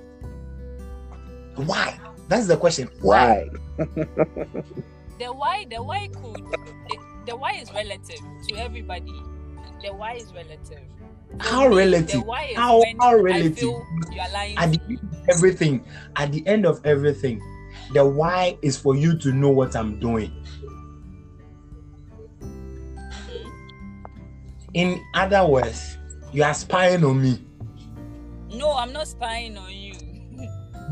[1.56, 1.98] Why?
[2.28, 2.88] That's the question.
[3.00, 3.48] Why?
[3.76, 9.12] the why the why could the, the why is relative to everybody.
[9.82, 10.80] The why is relative.
[11.38, 12.22] For How me, relative?
[12.24, 13.58] Why is How- how relative?
[13.62, 13.82] you
[14.20, 14.56] are lying.
[14.56, 15.84] At the end of everything,
[16.16, 17.40] at the end of everything,
[17.92, 20.32] the why is for you to know what I'm doing.
[22.40, 23.50] Mhm.
[24.74, 25.98] In other words,
[26.32, 27.44] you are spying on me.
[28.50, 29.83] No, I'm not spying on you.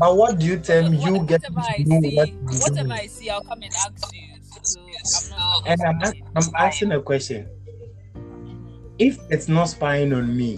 [0.03, 0.97] But what do you tell me?
[0.97, 2.91] You get whatever I to know see, what I'm whatever doing.
[2.91, 4.35] I see, I'll come and ask you.
[4.61, 5.39] So I'm not.
[5.39, 6.27] Oh, and I'm, spying.
[6.35, 7.47] I'm asking a question.
[8.13, 8.95] Mm-hmm.
[8.99, 10.57] if it's not spying on me,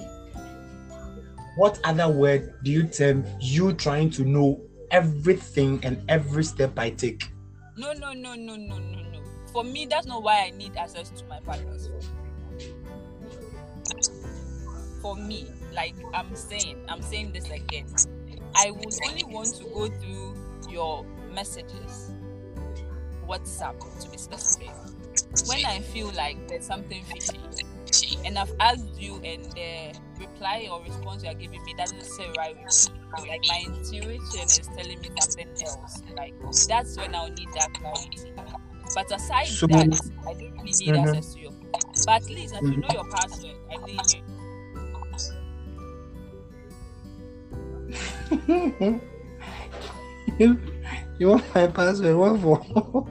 [1.57, 6.89] what other word do you term you trying to know everything and every step I
[6.89, 7.29] take?
[7.77, 9.21] No, no, no, no, no, no, no.
[9.53, 12.01] For me, that's not why I need access to my partner's phone.
[15.03, 17.85] For me, like I'm saying, I'm saying this again.
[18.55, 20.35] I would only want to go through
[20.69, 22.11] your messages,
[23.27, 24.71] WhatsApp to be specific,
[25.47, 27.39] when I feel like there's something fishy.
[28.25, 32.27] And I've asked you, and the reply or response you are giving me doesn't say
[32.37, 33.29] right with me.
[33.29, 36.01] Like my intuition is telling me something else.
[36.15, 36.33] Like
[36.67, 38.33] that's when I'll need that clarity.
[38.93, 41.07] But aside So- that, I don't really need Mhm.
[41.07, 41.51] access to your.
[42.05, 43.55] But at least I should know your password.
[43.71, 43.77] I
[48.47, 49.01] mean,
[50.39, 50.59] you,
[51.19, 52.15] you want my password?
[52.15, 53.05] What for?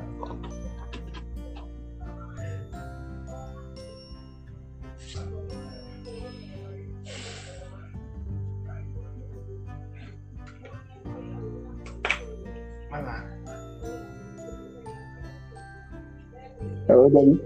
[16.87, 17.41] Hello, Debbie.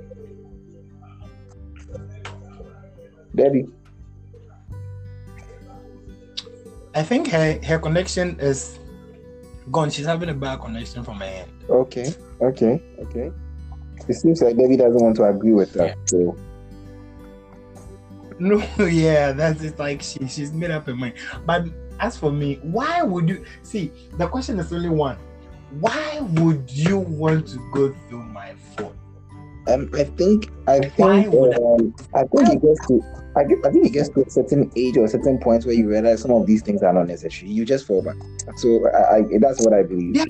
[3.35, 3.77] Debbie.
[6.98, 8.76] I think her her connection is
[9.70, 9.88] gone.
[9.88, 11.52] She's having a bad connection from her end.
[11.70, 12.12] Okay.
[12.42, 12.82] Okay.
[12.98, 13.30] Okay.
[14.08, 15.96] It seems like Debbie doesn't want to agree with that.
[16.06, 16.37] So
[18.40, 19.78] No, yeah, that's it.
[19.78, 21.14] Like she she's made up her mind.
[21.46, 21.66] But
[22.00, 23.92] as for me, why would you see?
[24.14, 25.18] The question is only one.
[25.78, 28.98] Why would you want to go through my phone?
[29.68, 33.00] um, I think I think would I- um, I think it gets to
[33.38, 35.74] I, get, I think it gets to a certain age or a certain point where
[35.74, 37.51] you realize some of these things are not necessary.
[37.51, 38.16] You just fall back.
[38.57, 40.16] So I, I that's what I believe.
[40.16, 40.24] Yeah.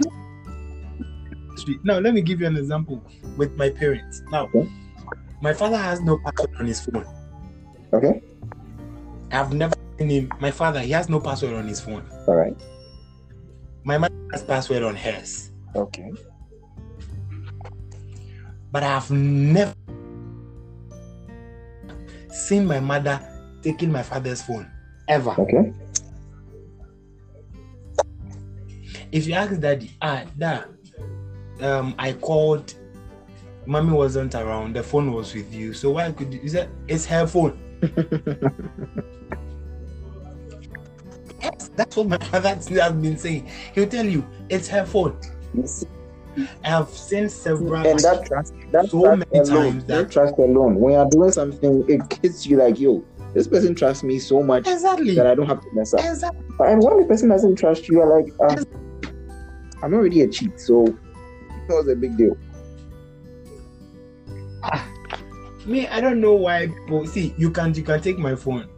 [1.84, 3.02] Now let me give you an example
[3.36, 4.22] with my parents.
[4.30, 4.68] Now, Okay.
[5.40, 7.06] my father has no password on his phone.
[7.92, 8.22] Okay.
[9.32, 10.32] I've never seen him.
[10.40, 12.04] My father, he has no password on his phone.
[12.26, 12.56] All right.
[13.84, 15.50] My mother has password on hers.
[15.74, 16.10] Okay.
[18.70, 19.74] But I've never
[22.38, 23.20] seen my mother
[23.62, 24.70] taking my father's phone.
[25.08, 25.34] Ever.
[25.38, 25.72] Okay.
[29.10, 30.66] If you ask daddy, ah, dad,
[31.60, 32.74] um, I called,
[33.66, 35.72] mommy wasn't around, the phone was with you.
[35.72, 36.46] So why could you?
[36.48, 37.58] Said, it's her phone.
[41.40, 43.48] Yes, that's what my father has been saying.
[43.74, 45.16] He'll tell you, it's her phone.
[46.64, 47.86] I have seen several.
[47.86, 51.32] and that trust, that So trust many alone, times that trust alone, when you're doing
[51.32, 55.14] something, it hits you like, yo, this person trusts me so much exactly.
[55.14, 56.00] that I don't have to mess up.
[56.00, 56.40] Exactly.
[56.60, 58.62] And when the person doesn't trust you, you're like, uh,
[59.82, 62.36] I'm already a cheat, so it was a big deal.
[65.66, 68.68] Me, I don't know why people see you can you can take my phone,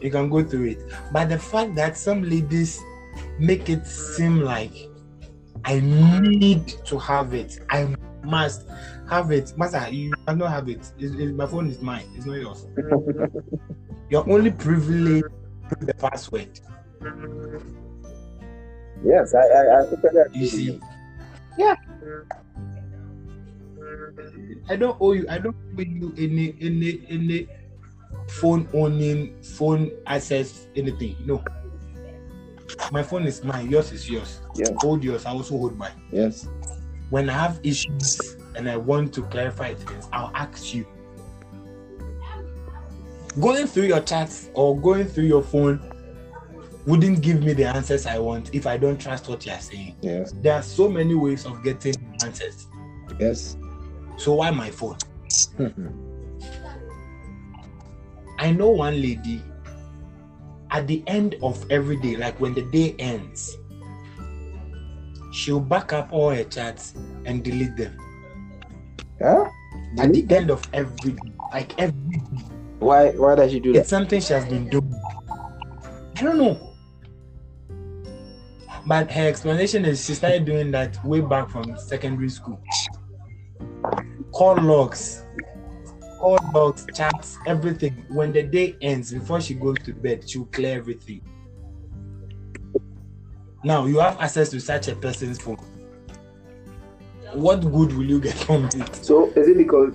[0.00, 0.78] you can go through it.
[1.12, 2.80] But the fact that some ladies
[3.38, 4.72] make it seem like
[5.64, 7.94] I need to have it, I
[8.24, 8.66] must
[9.08, 9.56] have it.
[9.56, 10.80] Master, you cannot have it.
[10.98, 12.66] It's, it's- my phone is mine, it's not yours.
[14.10, 15.24] You're only privileged
[15.70, 16.60] with the password.
[19.04, 20.80] Yes, I, I, I totally You see?
[21.58, 21.74] Yeah.
[24.68, 25.26] I don't owe you.
[25.28, 27.48] I don't owe you any any any
[28.28, 31.16] phone owning, phone access, anything.
[31.26, 31.42] No.
[32.92, 33.70] My phone is mine.
[33.70, 34.40] Yours is yours.
[34.54, 34.66] Yeah.
[34.76, 35.24] Hold yours.
[35.24, 35.94] I also hold mine.
[36.10, 36.46] Yes.
[37.08, 40.86] When I have issues and I want to clarify things, I'll ask you.
[43.40, 45.80] Going through your chats or going through your phone
[46.84, 49.96] wouldn't give me the answers I want if I don't trust what you're saying.
[50.02, 50.34] Yes.
[50.42, 52.68] There are so many ways of getting answers.
[53.18, 53.56] Yes.
[54.18, 54.98] So why my phone?
[58.38, 59.42] I know one lady
[60.72, 63.58] at the end of every day, like when the day ends,
[65.32, 66.94] she'll back up all her chats
[67.26, 67.96] and delete them.
[69.20, 69.44] huh?
[69.98, 72.44] At the end of every day, like every day.
[72.78, 73.10] Why?
[73.10, 73.80] Why does she do that?
[73.80, 74.94] It's something she has been doing.
[76.16, 76.68] I don't know.
[78.86, 82.60] But her explanation is she started doing that way back from secondary school.
[84.32, 85.21] Call logs,
[86.52, 88.04] call chats, everything.
[88.08, 91.22] When the day ends, before she goes to bed, she'll clear everything.
[93.64, 95.56] Now you have access to such a person's phone.
[97.32, 98.94] What good will you get from it?
[98.96, 99.94] So is it because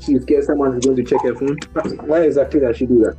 [0.00, 1.58] she's scared someone is going to check her phone?
[2.06, 3.16] Why exactly does she do that?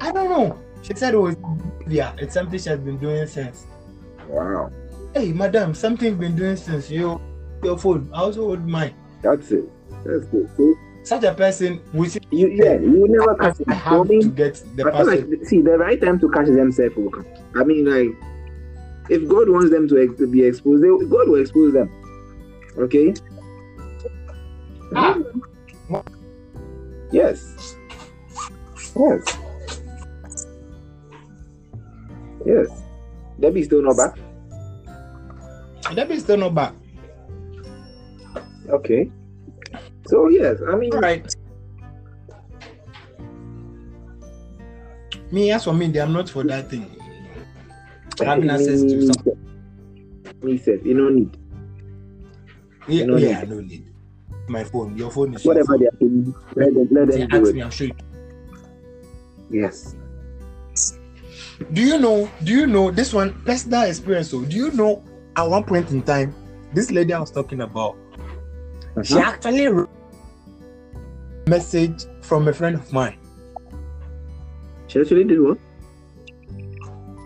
[0.00, 0.58] I don't know.
[0.82, 1.36] She said it was
[1.86, 3.66] yeah, it's something she has been doing since.
[4.28, 4.70] Wow,
[5.14, 7.20] Hey, madam, something you've been doing since you
[7.62, 8.10] your phone.
[8.14, 8.94] I also hold mine.
[9.22, 9.64] That's it.
[10.04, 10.48] That's it.
[10.56, 13.66] So such a person will say, You yeah, you never I, catch him.
[13.68, 15.30] I have me, to get the I person.
[15.30, 17.26] like see the right time to catch themselves will come.
[17.56, 18.14] I mean, like
[19.10, 21.90] if God wants them to, ex- to be exposed, they, God will expose them.
[22.78, 23.14] Okay.
[24.94, 25.18] Ah.
[27.10, 27.76] Yes.
[28.96, 29.38] Yes.
[32.46, 32.68] Yes.
[33.40, 34.16] Debbie's still not back.
[36.08, 36.74] Be still not back.
[38.68, 39.10] Okay.
[40.06, 41.34] So yes, I mean, right.
[45.30, 46.86] Me, as for me, I'm not for that thing.
[48.20, 49.24] Having access to some,
[50.42, 51.38] Me said, you don't need
[52.88, 53.50] yeah, no yeah, need.
[53.50, 53.88] no need.
[54.48, 56.34] My phone, your phone is whatever they are doing.
[56.56, 57.86] Let them, let them ask me, I'm sure.
[57.88, 57.94] you.
[59.50, 59.94] Yes.
[61.72, 62.28] Do you know?
[62.42, 64.30] Do you know this one personal experience?
[64.30, 65.02] So, do you know?
[65.36, 66.34] At one point in time,
[66.74, 67.96] this lady I was talking about,
[69.02, 69.24] she Uh-huh.
[69.24, 69.90] actually wrote
[71.46, 73.16] a message from a friend of mine.
[74.88, 75.58] She actually did what?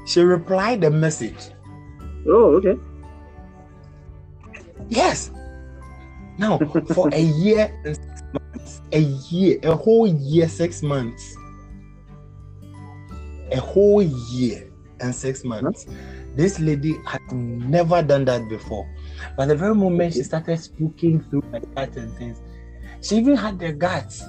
[0.06, 1.50] She replied the message.
[2.28, 2.76] Oh, okay.
[4.88, 5.30] Yes.
[6.38, 6.58] Now,
[6.94, 9.00] for a year and six months, a
[9.30, 11.36] year, a whole year, six months,
[13.50, 15.86] a whole year and six months,
[16.36, 18.86] this lady had never done that before.
[19.36, 22.40] But the very moment she started speaking through my chat and things,
[23.00, 24.24] she even had the guts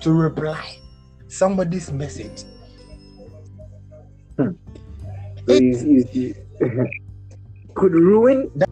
[0.00, 0.78] to reply
[1.28, 2.44] somebody's message.
[4.36, 4.50] Hmm.
[5.46, 6.34] He's, he
[7.74, 8.68] could ruin That